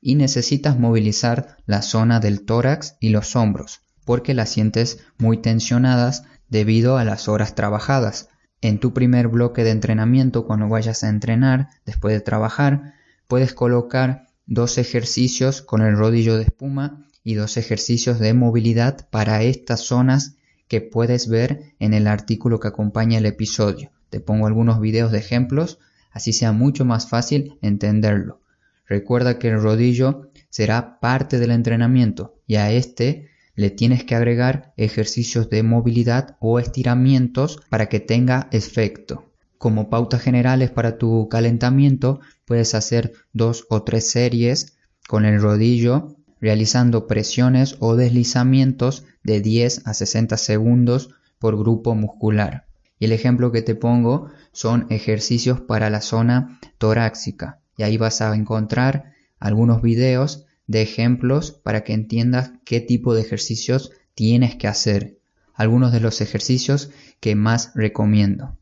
y 0.01 0.15
necesitas 0.15 0.77
movilizar 0.77 1.55
la 1.65 1.81
zona 1.81 2.19
del 2.19 2.43
tórax 2.43 2.97
y 2.99 3.07
los 3.07 3.37
hombros 3.37 3.83
porque 4.03 4.33
las 4.33 4.49
sientes 4.49 4.99
muy 5.17 5.37
tensionadas 5.37 6.25
debido 6.49 6.97
a 6.97 7.05
las 7.05 7.29
horas 7.29 7.55
trabajadas. 7.55 8.27
En 8.59 8.79
tu 8.79 8.93
primer 8.93 9.29
bloque 9.29 9.63
de 9.63 9.71
entrenamiento, 9.71 10.45
cuando 10.45 10.67
vayas 10.67 11.05
a 11.05 11.09
entrenar 11.09 11.69
después 11.85 12.13
de 12.13 12.19
trabajar, 12.19 12.95
puedes 13.33 13.55
colocar 13.55 14.27
dos 14.45 14.77
ejercicios 14.77 15.63
con 15.63 15.81
el 15.81 15.97
rodillo 15.97 16.37
de 16.37 16.43
espuma 16.43 17.03
y 17.23 17.33
dos 17.33 17.57
ejercicios 17.57 18.19
de 18.19 18.35
movilidad 18.35 19.09
para 19.09 19.41
estas 19.41 19.79
zonas 19.79 20.35
que 20.67 20.81
puedes 20.81 21.27
ver 21.27 21.73
en 21.79 21.95
el 21.95 22.05
artículo 22.05 22.59
que 22.59 22.67
acompaña 22.67 23.17
el 23.17 23.25
episodio. 23.25 23.89
Te 24.11 24.19
pongo 24.19 24.45
algunos 24.45 24.79
videos 24.79 25.11
de 25.11 25.17
ejemplos, 25.17 25.79
así 26.11 26.31
sea 26.31 26.51
mucho 26.51 26.85
más 26.85 27.09
fácil 27.09 27.57
entenderlo. 27.63 28.39
Recuerda 28.85 29.39
que 29.39 29.47
el 29.47 29.59
rodillo 29.59 30.29
será 30.51 30.99
parte 30.99 31.39
del 31.39 31.49
entrenamiento 31.49 32.35
y 32.45 32.57
a 32.57 32.71
este 32.71 33.29
le 33.55 33.71
tienes 33.71 34.03
que 34.03 34.13
agregar 34.13 34.75
ejercicios 34.77 35.49
de 35.49 35.63
movilidad 35.63 36.37
o 36.39 36.59
estiramientos 36.59 37.59
para 37.71 37.89
que 37.89 37.99
tenga 37.99 38.47
efecto. 38.51 39.33
Como 39.57 39.89
pautas 39.89 40.21
generales 40.21 40.69
para 40.69 40.99
tu 40.99 41.29
calentamiento, 41.29 42.19
puedes 42.45 42.75
hacer 42.75 43.13
dos 43.33 43.65
o 43.69 43.83
tres 43.83 44.09
series 44.09 44.77
con 45.07 45.25
el 45.25 45.41
rodillo 45.41 46.15
realizando 46.43 47.07
presiones 47.07 47.77
o 47.79 47.95
deslizamientos 47.95 49.05
de 49.23 49.39
10 49.39 49.87
a 49.87 49.93
60 49.93 50.35
segundos 50.35 51.11
por 51.39 51.57
grupo 51.57 51.95
muscular. 51.95 52.65
Y 52.99 53.05
el 53.05 53.13
ejemplo 53.13 53.53
que 53.53 53.61
te 53.61 53.75
pongo 53.75 54.29
son 54.51 54.87
ejercicios 54.89 55.61
para 55.61 55.89
la 55.89 56.01
zona 56.01 56.59
torácica. 56.77 57.61
Y 57.77 57.83
ahí 57.83 57.95
vas 57.95 58.19
a 58.19 58.35
encontrar 58.35 59.13
algunos 59.39 59.81
videos 59.81 60.45
de 60.67 60.81
ejemplos 60.81 61.51
para 61.51 61.85
que 61.85 61.93
entiendas 61.93 62.51
qué 62.65 62.81
tipo 62.81 63.13
de 63.13 63.21
ejercicios 63.21 63.91
tienes 64.13 64.57
que 64.57 64.67
hacer. 64.67 65.17
Algunos 65.53 65.93
de 65.93 66.01
los 66.01 66.19
ejercicios 66.19 66.91
que 67.21 67.35
más 67.35 67.71
recomiendo. 67.73 68.57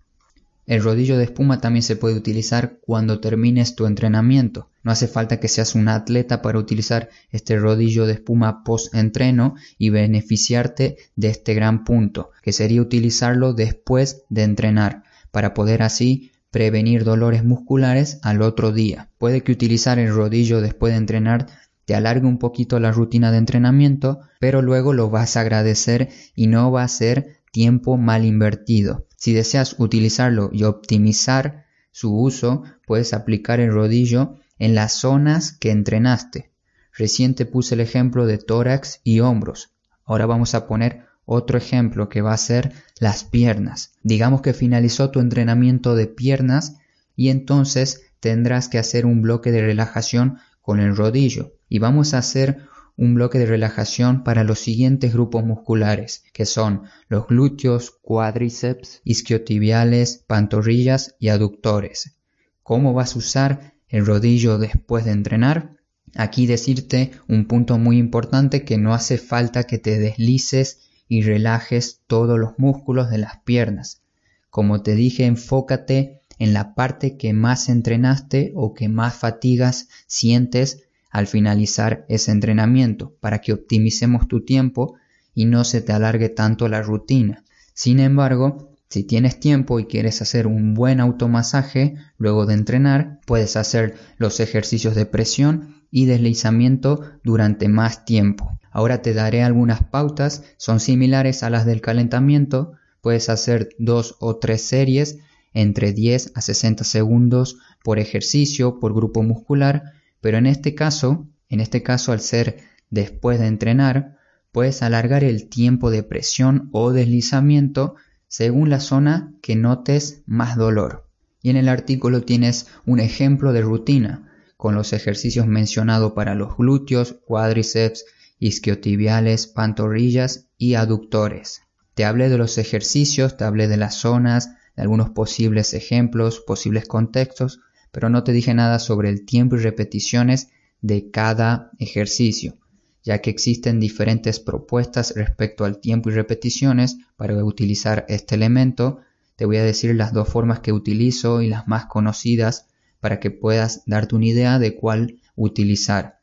El 0.71 0.81
rodillo 0.81 1.17
de 1.17 1.25
espuma 1.25 1.59
también 1.59 1.83
se 1.83 1.97
puede 1.97 2.15
utilizar 2.15 2.77
cuando 2.79 3.19
termines 3.19 3.75
tu 3.75 3.87
entrenamiento. 3.87 4.69
No 4.83 4.93
hace 4.93 5.09
falta 5.09 5.37
que 5.37 5.49
seas 5.49 5.75
un 5.75 5.89
atleta 5.89 6.41
para 6.41 6.59
utilizar 6.59 7.09
este 7.29 7.57
rodillo 7.57 8.05
de 8.05 8.13
espuma 8.13 8.63
post-entreno 8.63 9.55
y 9.77 9.89
beneficiarte 9.89 10.95
de 11.17 11.27
este 11.27 11.55
gran 11.55 11.83
punto, 11.83 12.31
que 12.41 12.53
sería 12.53 12.81
utilizarlo 12.81 13.51
después 13.51 14.23
de 14.29 14.43
entrenar, 14.43 15.03
para 15.31 15.53
poder 15.53 15.83
así 15.83 16.31
prevenir 16.51 17.03
dolores 17.03 17.43
musculares 17.43 18.19
al 18.21 18.41
otro 18.41 18.71
día. 18.71 19.09
Puede 19.17 19.41
que 19.41 19.51
utilizar 19.51 19.99
el 19.99 20.13
rodillo 20.13 20.61
después 20.61 20.93
de 20.93 20.99
entrenar 20.99 21.47
te 21.83 21.95
alargue 21.95 22.27
un 22.27 22.37
poquito 22.37 22.79
la 22.79 22.93
rutina 22.93 23.31
de 23.33 23.39
entrenamiento, 23.39 24.21
pero 24.39 24.61
luego 24.61 24.93
lo 24.93 25.09
vas 25.09 25.35
a 25.35 25.41
agradecer 25.41 26.07
y 26.35 26.47
no 26.47 26.71
va 26.71 26.83
a 26.83 26.87
ser 26.87 27.40
tiempo 27.51 27.97
mal 27.97 28.25
invertido. 28.25 29.05
Si 29.17 29.33
deseas 29.33 29.75
utilizarlo 29.77 30.49
y 30.51 30.63
optimizar 30.63 31.65
su 31.91 32.17
uso, 32.17 32.63
puedes 32.87 33.13
aplicar 33.13 33.59
el 33.59 33.71
rodillo 33.71 34.35
en 34.57 34.75
las 34.75 34.93
zonas 34.93 35.51
que 35.51 35.71
entrenaste. 35.71 36.51
Recién 36.93 37.35
te 37.35 37.45
puse 37.45 37.75
el 37.75 37.81
ejemplo 37.81 38.25
de 38.25 38.37
tórax 38.37 39.01
y 39.03 39.19
hombros. 39.19 39.71
Ahora 40.05 40.25
vamos 40.25 40.55
a 40.55 40.67
poner 40.67 41.05
otro 41.25 41.57
ejemplo 41.57 42.09
que 42.09 42.21
va 42.21 42.33
a 42.33 42.37
ser 42.37 42.73
las 42.99 43.23
piernas. 43.23 43.93
Digamos 44.03 44.41
que 44.41 44.53
finalizó 44.53 45.11
tu 45.11 45.19
entrenamiento 45.19 45.95
de 45.95 46.07
piernas 46.07 46.77
y 47.15 47.29
entonces 47.29 48.03
tendrás 48.19 48.69
que 48.69 48.77
hacer 48.77 49.05
un 49.05 49.21
bloque 49.21 49.51
de 49.51 49.61
relajación 49.61 50.39
con 50.61 50.79
el 50.79 50.95
rodillo 50.95 51.53
y 51.69 51.79
vamos 51.79 52.13
a 52.13 52.19
hacer 52.19 52.67
un 52.97 53.15
bloque 53.15 53.39
de 53.39 53.45
relajación 53.45 54.23
para 54.23 54.43
los 54.43 54.59
siguientes 54.59 55.13
grupos 55.13 55.43
musculares, 55.43 56.23
que 56.33 56.45
son 56.45 56.83
los 57.07 57.27
glúteos, 57.27 57.91
cuádriceps, 58.01 59.01
isquiotibiales, 59.03 60.23
pantorrillas 60.27 61.15
y 61.19 61.29
aductores. 61.29 62.15
¿Cómo 62.63 62.93
vas 62.93 63.15
a 63.15 63.19
usar 63.19 63.73
el 63.89 64.05
rodillo 64.05 64.57
después 64.57 65.05
de 65.05 65.11
entrenar? 65.11 65.77
Aquí 66.15 66.45
decirte 66.45 67.11
un 67.27 67.45
punto 67.45 67.77
muy 67.77 67.97
importante 67.97 68.65
que 68.65 68.77
no 68.77 68.93
hace 68.93 69.17
falta 69.17 69.63
que 69.63 69.77
te 69.77 69.97
deslices 69.97 70.81
y 71.07 71.23
relajes 71.23 72.01
todos 72.07 72.39
los 72.39 72.57
músculos 72.57 73.09
de 73.09 73.17
las 73.17 73.39
piernas. 73.41 74.01
Como 74.49 74.81
te 74.81 74.95
dije, 74.95 75.25
enfócate 75.25 76.21
en 76.37 76.53
la 76.53 76.75
parte 76.75 77.17
que 77.17 77.33
más 77.33 77.69
entrenaste 77.69 78.51
o 78.55 78.73
que 78.73 78.89
más 78.89 79.15
fatigas 79.15 79.87
sientes 80.07 80.83
al 81.11 81.27
finalizar 81.27 82.05
ese 82.09 82.31
entrenamiento 82.31 83.13
para 83.19 83.39
que 83.39 83.53
optimicemos 83.53 84.27
tu 84.27 84.43
tiempo 84.43 84.95
y 85.35 85.45
no 85.45 85.63
se 85.63 85.81
te 85.81 85.93
alargue 85.93 86.29
tanto 86.29 86.67
la 86.67 86.81
rutina. 86.81 87.43
Sin 87.73 87.99
embargo, 87.99 88.71
si 88.89 89.03
tienes 89.03 89.39
tiempo 89.39 89.79
y 89.79 89.85
quieres 89.85 90.21
hacer 90.21 90.47
un 90.47 90.73
buen 90.73 90.99
automasaje 90.99 91.95
luego 92.17 92.45
de 92.45 92.55
entrenar, 92.55 93.19
puedes 93.25 93.55
hacer 93.55 93.95
los 94.17 94.39
ejercicios 94.39 94.95
de 94.95 95.05
presión 95.05 95.75
y 95.91 96.05
deslizamiento 96.05 97.01
durante 97.23 97.69
más 97.69 98.05
tiempo. 98.05 98.57
Ahora 98.71 99.01
te 99.01 99.13
daré 99.13 99.43
algunas 99.43 99.83
pautas, 99.83 100.43
son 100.57 100.79
similares 100.79 101.43
a 101.43 101.49
las 101.49 101.65
del 101.65 101.81
calentamiento, 101.81 102.73
puedes 103.01 103.29
hacer 103.29 103.69
dos 103.77 104.15
o 104.19 104.37
tres 104.37 104.61
series 104.61 105.19
entre 105.53 105.91
10 105.91 106.31
a 106.35 106.41
60 106.41 106.83
segundos 106.83 107.57
por 107.83 107.99
ejercicio, 107.99 108.79
por 108.79 108.93
grupo 108.93 109.23
muscular, 109.23 109.93
pero 110.21 110.37
en 110.37 110.45
este 110.45 110.75
caso, 110.75 111.27
en 111.49 111.59
este 111.59 111.83
caso 111.83 112.11
al 112.11 112.21
ser 112.21 112.59
después 112.89 113.39
de 113.39 113.47
entrenar, 113.47 114.17
puedes 114.51 114.81
alargar 114.81 115.23
el 115.23 115.49
tiempo 115.49 115.91
de 115.91 116.03
presión 116.03 116.69
o 116.71 116.91
deslizamiento 116.91 117.95
según 118.27 118.69
la 118.69 118.79
zona 118.79 119.33
que 119.41 119.55
notes 119.55 120.23
más 120.25 120.55
dolor. 120.55 121.07
Y 121.41 121.49
en 121.49 121.57
el 121.57 121.67
artículo 121.67 122.21
tienes 122.21 122.67
un 122.85 122.99
ejemplo 122.99 123.51
de 123.51 123.61
rutina 123.61 124.31
con 124.57 124.75
los 124.75 124.93
ejercicios 124.93 125.47
mencionados 125.47 126.11
para 126.11 126.35
los 126.35 126.55
glúteos, 126.55 127.15
cuádriceps, 127.25 128.05
isquiotibiales, 128.39 129.47
pantorrillas 129.47 130.47
y 130.57 130.75
aductores. 130.75 131.63
Te 131.95 132.05
hablé 132.05 132.29
de 132.29 132.37
los 132.37 132.57
ejercicios, 132.57 133.37
te 133.37 133.43
hablé 133.43 133.67
de 133.67 133.77
las 133.77 133.95
zonas, 133.95 134.51
de 134.75 134.83
algunos 134.83 135.09
posibles 135.09 135.73
ejemplos, 135.73 136.39
posibles 136.39 136.87
contextos, 136.87 137.59
pero 137.91 138.09
no 138.09 138.23
te 138.23 138.31
dije 138.31 138.53
nada 138.53 138.79
sobre 138.79 139.09
el 139.09 139.25
tiempo 139.25 139.55
y 139.55 139.59
repeticiones 139.59 140.49
de 140.81 141.11
cada 141.11 141.71
ejercicio, 141.77 142.57
ya 143.03 143.19
que 143.19 143.29
existen 143.29 143.79
diferentes 143.79 144.39
propuestas 144.39 145.13
respecto 145.15 145.65
al 145.65 145.79
tiempo 145.79 146.09
y 146.09 146.13
repeticiones 146.13 146.97
para 147.17 147.43
utilizar 147.43 148.05
este 148.07 148.35
elemento. 148.35 148.99
Te 149.35 149.45
voy 149.45 149.57
a 149.57 149.63
decir 149.63 149.95
las 149.95 150.13
dos 150.13 150.29
formas 150.29 150.59
que 150.59 150.71
utilizo 150.71 151.41
y 151.41 151.49
las 151.49 151.67
más 151.67 151.85
conocidas 151.85 152.67
para 152.99 153.19
que 153.19 153.31
puedas 153.31 153.83
darte 153.85 154.15
una 154.15 154.27
idea 154.27 154.59
de 154.59 154.75
cuál 154.75 155.19
utilizar. 155.35 156.19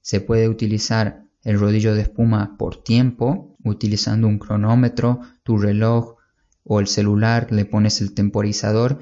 Se 0.00 0.20
puede 0.20 0.48
utilizar 0.48 1.24
el 1.42 1.58
rodillo 1.58 1.94
de 1.94 2.02
espuma 2.02 2.56
por 2.58 2.82
tiempo, 2.82 3.56
utilizando 3.64 4.28
un 4.28 4.38
cronómetro, 4.38 5.20
tu 5.42 5.58
reloj 5.58 6.16
o 6.64 6.80
el 6.80 6.86
celular, 6.86 7.50
le 7.50 7.64
pones 7.64 8.00
el 8.00 8.12
temporizador 8.12 8.98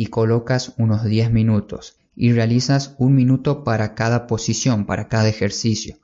y 0.00 0.06
colocas 0.06 0.74
unos 0.78 1.02
10 1.02 1.32
minutos 1.32 1.96
y 2.14 2.32
realizas 2.32 2.94
un 2.98 3.16
minuto 3.16 3.64
para 3.64 3.96
cada 3.96 4.28
posición, 4.28 4.86
para 4.86 5.08
cada 5.08 5.28
ejercicio. 5.28 5.96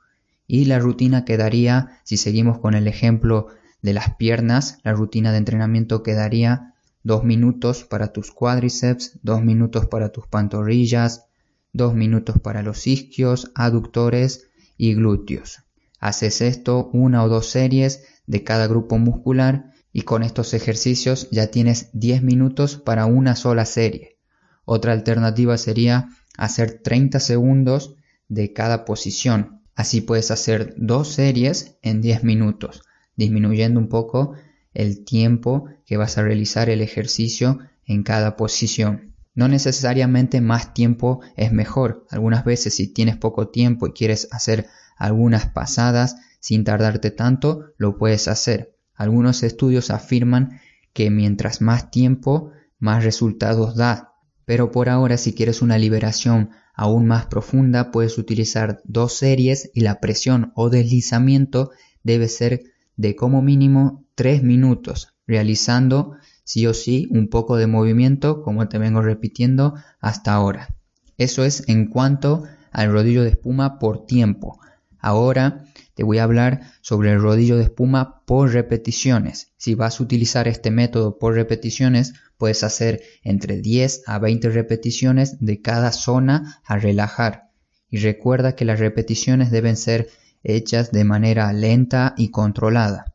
Y 0.47 0.65
la 0.65 0.79
rutina 0.79 1.23
quedaría, 1.23 2.01
si 2.03 2.17
seguimos 2.17 2.59
con 2.59 2.73
el 2.73 2.89
ejemplo 2.89 3.47
de 3.81 3.93
las 3.93 4.13
piernas, 4.15 4.79
la 4.83 4.91
rutina 4.91 5.31
de 5.31 5.37
entrenamiento 5.37 6.03
quedaría 6.03 6.73
dos 7.03 7.23
minutos 7.23 7.85
para 7.85 8.11
tus 8.11 8.31
cuádriceps, 8.31 9.17
dos 9.23 9.41
minutos 9.41 9.85
para 9.85 10.09
tus 10.09 10.27
pantorrillas, 10.27 11.27
dos 11.71 11.93
minutos 11.93 12.35
para 12.43 12.63
los 12.63 12.87
isquios, 12.87 13.49
aductores 13.55 14.49
y 14.77 14.93
glúteos. 14.93 15.61
Haces 16.01 16.41
esto 16.41 16.89
una 16.91 17.23
o 17.23 17.29
dos 17.29 17.45
series 17.45 18.03
de 18.27 18.43
cada 18.43 18.67
grupo 18.67 18.97
muscular 18.97 19.71
y 19.95 20.01
con 20.01 20.23
estos 20.23 20.53
ejercicios 20.53 21.29
ya 21.31 21.47
tienes 21.47 21.87
10 21.93 22.21
minutos 22.21 22.75
para 22.75 23.05
una 23.05 23.33
sola 23.37 23.63
serie. 23.63 24.17
Otra 24.65 24.91
alternativa 24.91 25.57
sería 25.57 26.09
hacer 26.37 26.81
30 26.83 27.21
segundos 27.21 27.95
de 28.27 28.51
cada 28.51 28.83
posición. 28.83 29.61
Así 29.73 30.01
puedes 30.01 30.31
hacer 30.31 30.73
dos 30.75 31.13
series 31.13 31.77
en 31.81 32.01
10 32.01 32.25
minutos, 32.25 32.81
disminuyendo 33.15 33.79
un 33.79 33.87
poco 33.87 34.33
el 34.73 35.05
tiempo 35.05 35.69
que 35.85 35.95
vas 35.95 36.17
a 36.17 36.23
realizar 36.23 36.69
el 36.69 36.81
ejercicio 36.81 37.59
en 37.85 38.03
cada 38.03 38.35
posición. 38.35 39.13
No 39.33 39.47
necesariamente 39.47 40.41
más 40.41 40.73
tiempo 40.73 41.21
es 41.37 41.53
mejor. 41.53 42.05
Algunas 42.09 42.43
veces 42.43 42.73
si 42.73 42.87
tienes 42.87 43.15
poco 43.15 43.47
tiempo 43.47 43.87
y 43.87 43.93
quieres 43.93 44.27
hacer 44.31 44.67
algunas 44.97 45.45
pasadas 45.45 46.17
sin 46.41 46.65
tardarte 46.65 47.11
tanto, 47.11 47.71
lo 47.77 47.97
puedes 47.97 48.27
hacer. 48.27 48.74
Algunos 48.95 49.43
estudios 49.43 49.89
afirman 49.89 50.59
que 50.93 51.09
mientras 51.09 51.61
más 51.61 51.91
tiempo, 51.91 52.51
más 52.79 53.03
resultados 53.03 53.75
da. 53.75 54.13
Pero 54.45 54.71
por 54.71 54.89
ahora 54.89 55.17
si 55.17 55.33
quieres 55.33 55.61
una 55.61 55.77
liberación 55.77 56.51
aún 56.73 57.05
más 57.05 57.25
profunda, 57.25 57.91
puedes 57.91 58.17
utilizar 58.17 58.81
dos 58.85 59.13
series 59.13 59.71
y 59.73 59.81
la 59.81 59.99
presión 59.99 60.51
o 60.55 60.69
deslizamiento 60.69 61.71
debe 62.03 62.27
ser 62.27 62.63
de 62.97 63.15
como 63.15 63.41
mínimo 63.41 64.05
3 64.15 64.43
minutos, 64.43 65.09
realizando 65.27 66.15
sí 66.43 66.67
o 66.67 66.73
sí 66.73 67.07
un 67.11 67.27
poco 67.27 67.57
de 67.57 67.67
movimiento 67.67 68.41
como 68.41 68.67
te 68.69 68.77
vengo 68.77 69.01
repitiendo 69.01 69.75
hasta 69.99 70.33
ahora. 70.33 70.75
Eso 71.17 71.43
es 71.43 71.67
en 71.67 71.87
cuanto 71.87 72.43
al 72.71 72.91
rodillo 72.91 73.23
de 73.23 73.29
espuma 73.29 73.79
por 73.79 74.05
tiempo. 74.05 74.59
Ahora 74.99 75.65
te 75.95 76.03
voy 76.03 76.19
a 76.19 76.23
hablar 76.23 76.61
sobre 76.81 77.11
el 77.11 77.21
rodillo 77.21 77.57
de 77.57 77.63
espuma 77.63 78.21
por 78.25 78.51
repeticiones. 78.51 79.53
Si 79.57 79.75
vas 79.75 79.99
a 79.99 80.03
utilizar 80.03 80.47
este 80.47 80.69
método 80.69 81.17
por 81.17 81.33
repeticiones, 81.33 82.13
puedes 82.37 82.63
hacer 82.63 83.01
entre 83.23 83.61
10 83.61 84.03
a 84.05 84.19
20 84.19 84.49
repeticiones 84.49 85.39
de 85.39 85.61
cada 85.61 85.93
zona 85.93 86.61
a 86.65 86.77
relajar. 86.77 87.49
Y 87.89 87.97
recuerda 87.97 88.55
que 88.55 88.65
las 88.65 88.79
repeticiones 88.79 89.51
deben 89.51 89.77
ser 89.77 90.09
hechas 90.43 90.91
de 90.91 91.05
manera 91.05 91.51
lenta 91.53 92.13
y 92.17 92.29
controlada. 92.29 93.13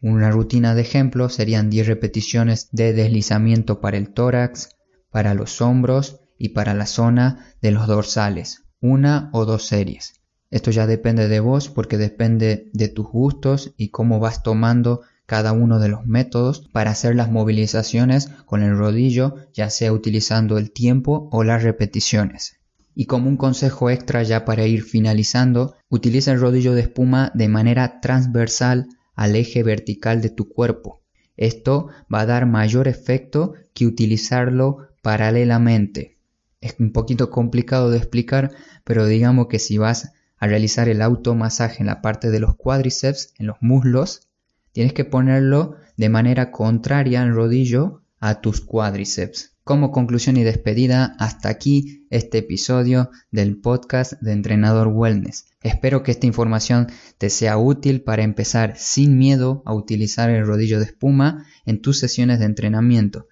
Una 0.00 0.30
rutina 0.30 0.74
de 0.74 0.80
ejemplo 0.82 1.28
serían 1.28 1.68
10 1.68 1.86
repeticiones 1.86 2.68
de 2.72 2.94
deslizamiento 2.94 3.80
para 3.80 3.98
el 3.98 4.14
tórax, 4.14 4.70
para 5.10 5.34
los 5.34 5.60
hombros 5.60 6.20
y 6.38 6.50
para 6.50 6.72
la 6.72 6.86
zona 6.86 7.54
de 7.60 7.70
los 7.70 7.86
dorsales, 7.86 8.64
una 8.80 9.28
o 9.32 9.44
dos 9.44 9.66
series. 9.66 10.23
Esto 10.54 10.70
ya 10.70 10.86
depende 10.86 11.26
de 11.26 11.40
vos 11.40 11.68
porque 11.68 11.98
depende 11.98 12.70
de 12.72 12.86
tus 12.86 13.08
gustos 13.08 13.74
y 13.76 13.88
cómo 13.88 14.20
vas 14.20 14.44
tomando 14.44 15.00
cada 15.26 15.50
uno 15.50 15.80
de 15.80 15.88
los 15.88 16.06
métodos 16.06 16.68
para 16.70 16.92
hacer 16.92 17.16
las 17.16 17.28
movilizaciones 17.28 18.28
con 18.46 18.62
el 18.62 18.78
rodillo, 18.78 19.34
ya 19.52 19.68
sea 19.68 19.92
utilizando 19.92 20.56
el 20.56 20.70
tiempo 20.70 21.28
o 21.32 21.42
las 21.42 21.64
repeticiones. 21.64 22.60
Y 22.94 23.06
como 23.06 23.28
un 23.28 23.36
consejo 23.36 23.90
extra 23.90 24.22
ya 24.22 24.44
para 24.44 24.64
ir 24.64 24.84
finalizando, 24.84 25.74
utiliza 25.88 26.30
el 26.30 26.40
rodillo 26.40 26.72
de 26.72 26.82
espuma 26.82 27.32
de 27.34 27.48
manera 27.48 28.00
transversal 28.00 28.86
al 29.16 29.34
eje 29.34 29.64
vertical 29.64 30.22
de 30.22 30.30
tu 30.30 30.48
cuerpo. 30.48 31.02
Esto 31.36 31.88
va 32.14 32.20
a 32.20 32.26
dar 32.26 32.46
mayor 32.46 32.86
efecto 32.86 33.54
que 33.72 33.88
utilizarlo 33.88 34.86
paralelamente. 35.02 36.16
Es 36.60 36.76
un 36.78 36.92
poquito 36.92 37.28
complicado 37.30 37.90
de 37.90 37.98
explicar, 37.98 38.52
pero 38.84 39.06
digamos 39.06 39.48
que 39.48 39.58
si 39.58 39.78
vas 39.78 40.12
realizar 40.46 40.88
el 40.88 41.02
automasaje 41.02 41.78
en 41.80 41.86
la 41.86 42.02
parte 42.02 42.30
de 42.30 42.40
los 42.40 42.56
cuádriceps, 42.56 43.34
en 43.38 43.46
los 43.46 43.56
muslos, 43.60 44.28
tienes 44.72 44.92
que 44.92 45.04
ponerlo 45.04 45.76
de 45.96 46.08
manera 46.08 46.50
contraria 46.50 47.22
al 47.22 47.34
rodillo 47.34 48.02
a 48.18 48.40
tus 48.40 48.60
cuádriceps. 48.60 49.54
Como 49.64 49.92
conclusión 49.92 50.36
y 50.36 50.44
despedida, 50.44 51.16
hasta 51.18 51.48
aquí 51.48 52.06
este 52.10 52.38
episodio 52.38 53.10
del 53.30 53.56
podcast 53.62 54.12
de 54.20 54.32
Entrenador 54.32 54.88
Wellness. 54.88 55.46
Espero 55.62 56.02
que 56.02 56.10
esta 56.10 56.26
información 56.26 56.88
te 57.16 57.30
sea 57.30 57.56
útil 57.56 58.02
para 58.02 58.24
empezar 58.24 58.74
sin 58.76 59.16
miedo 59.16 59.62
a 59.64 59.72
utilizar 59.72 60.28
el 60.28 60.44
rodillo 60.46 60.80
de 60.80 60.84
espuma 60.84 61.46
en 61.64 61.80
tus 61.80 61.98
sesiones 61.98 62.40
de 62.40 62.44
entrenamiento. 62.44 63.26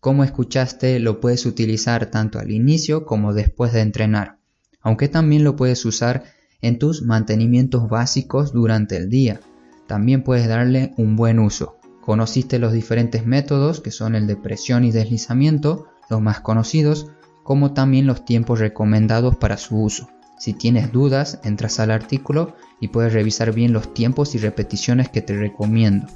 Como 0.00 0.24
escuchaste, 0.24 0.98
lo 0.98 1.20
puedes 1.20 1.46
utilizar 1.46 2.06
tanto 2.06 2.40
al 2.40 2.50
inicio 2.50 3.04
como 3.06 3.32
después 3.32 3.72
de 3.72 3.80
entrenar, 3.80 4.38
aunque 4.80 5.08
también 5.08 5.44
lo 5.44 5.54
puedes 5.54 5.84
usar 5.84 6.24
en 6.60 6.78
tus 6.78 7.02
mantenimientos 7.02 7.88
básicos 7.88 8.52
durante 8.52 8.96
el 8.96 9.08
día. 9.08 9.40
También 9.86 10.22
puedes 10.22 10.48
darle 10.48 10.92
un 10.96 11.16
buen 11.16 11.38
uso. 11.38 11.76
Conociste 12.00 12.58
los 12.58 12.72
diferentes 12.72 13.26
métodos 13.26 13.80
que 13.80 13.90
son 13.90 14.14
el 14.14 14.26
de 14.26 14.36
presión 14.36 14.84
y 14.84 14.92
deslizamiento, 14.92 15.86
los 16.08 16.20
más 16.20 16.40
conocidos, 16.40 17.08
como 17.42 17.72
también 17.72 18.06
los 18.06 18.24
tiempos 18.24 18.58
recomendados 18.58 19.36
para 19.36 19.56
su 19.56 19.82
uso. 19.82 20.08
Si 20.38 20.52
tienes 20.52 20.92
dudas, 20.92 21.40
entras 21.44 21.80
al 21.80 21.90
artículo 21.90 22.54
y 22.80 22.88
puedes 22.88 23.12
revisar 23.12 23.54
bien 23.54 23.72
los 23.72 23.94
tiempos 23.94 24.34
y 24.34 24.38
repeticiones 24.38 25.08
que 25.08 25.22
te 25.22 25.36
recomiendo. 25.36 26.06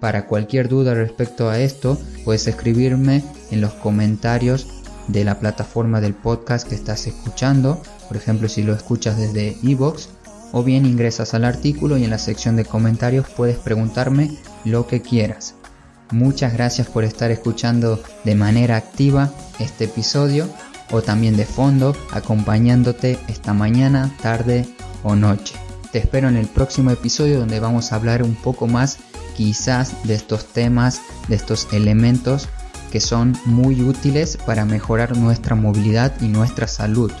Para 0.00 0.26
cualquier 0.26 0.68
duda 0.68 0.94
respecto 0.94 1.50
a 1.50 1.58
esto, 1.58 1.98
puedes 2.24 2.46
escribirme 2.46 3.24
en 3.50 3.60
los 3.60 3.72
comentarios 3.72 4.68
de 5.08 5.24
la 5.24 5.40
plataforma 5.40 6.00
del 6.00 6.14
podcast 6.14 6.68
que 6.68 6.76
estás 6.76 7.06
escuchando, 7.06 7.82
por 8.08 8.16
ejemplo 8.16 8.48
si 8.48 8.62
lo 8.62 8.74
escuchas 8.74 9.16
desde 9.16 9.56
iVoox, 9.62 10.08
o 10.52 10.64
bien 10.64 10.86
ingresas 10.86 11.34
al 11.34 11.44
artículo 11.44 11.98
y 11.98 12.04
en 12.04 12.10
la 12.10 12.18
sección 12.18 12.56
de 12.56 12.64
comentarios 12.64 13.26
puedes 13.36 13.58
preguntarme 13.58 14.36
lo 14.64 14.86
que 14.86 15.02
quieras. 15.02 15.54
Muchas 16.10 16.54
gracias 16.54 16.88
por 16.88 17.04
estar 17.04 17.30
escuchando 17.30 18.02
de 18.24 18.34
manera 18.34 18.76
activa 18.76 19.30
este 19.58 19.84
episodio 19.84 20.48
o 20.90 21.02
también 21.02 21.36
de 21.36 21.44
fondo 21.44 21.94
acompañándote 22.12 23.18
esta 23.28 23.52
mañana, 23.52 24.16
tarde 24.22 24.66
o 25.02 25.14
noche. 25.14 25.54
Te 25.92 25.98
espero 25.98 26.28
en 26.28 26.36
el 26.36 26.46
próximo 26.46 26.90
episodio 26.90 27.38
donde 27.38 27.60
vamos 27.60 27.92
a 27.92 27.96
hablar 27.96 28.22
un 28.22 28.34
poco 28.34 28.66
más 28.66 28.98
quizás 29.36 29.92
de 30.04 30.14
estos 30.14 30.46
temas, 30.46 31.00
de 31.28 31.36
estos 31.36 31.68
elementos 31.72 32.48
que 32.90 33.00
son 33.00 33.36
muy 33.44 33.82
útiles 33.82 34.38
para 34.46 34.64
mejorar 34.64 35.16
nuestra 35.16 35.54
movilidad 35.54 36.14
y 36.20 36.28
nuestra 36.28 36.66
salud. 36.66 37.12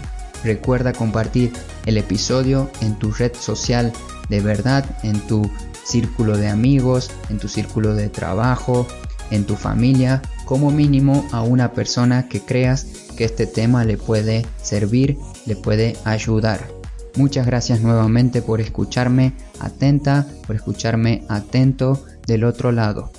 Recuerda 0.44 0.92
compartir 0.92 1.52
el 1.86 1.96
episodio 1.96 2.70
en 2.80 2.98
tu 2.98 3.10
red 3.10 3.32
social 3.34 3.92
de 4.28 4.40
verdad, 4.40 4.84
en 5.02 5.20
tu 5.26 5.50
círculo 5.84 6.36
de 6.36 6.48
amigos, 6.48 7.10
en 7.30 7.38
tu 7.38 7.48
círculo 7.48 7.94
de 7.94 8.08
trabajo, 8.08 8.86
en 9.30 9.44
tu 9.44 9.56
familia, 9.56 10.22
como 10.44 10.70
mínimo 10.70 11.26
a 11.32 11.42
una 11.42 11.72
persona 11.72 12.28
que 12.28 12.40
creas 12.40 12.84
que 13.16 13.24
este 13.24 13.46
tema 13.46 13.84
le 13.84 13.96
puede 13.96 14.46
servir, 14.62 15.18
le 15.46 15.56
puede 15.56 15.96
ayudar. 16.04 16.68
Muchas 17.16 17.46
gracias 17.46 17.80
nuevamente 17.80 18.42
por 18.42 18.60
escucharme 18.60 19.32
atenta, 19.60 20.26
por 20.46 20.56
escucharme 20.56 21.24
atento 21.28 22.04
del 22.26 22.44
otro 22.44 22.70
lado. 22.70 23.10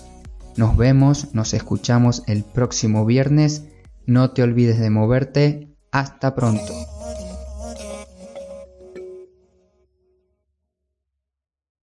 Nos 0.56 0.78
vemos, 0.78 1.34
nos 1.34 1.54
escuchamos 1.54 2.24
el 2.28 2.44
próximo 2.44 3.06
viernes. 3.06 3.64
No 4.06 4.32
te 4.32 4.42
olvides 4.42 4.80
de 4.80 4.90
moverte. 4.90 5.76
Hasta 5.92 6.36
pronto. 6.36 6.99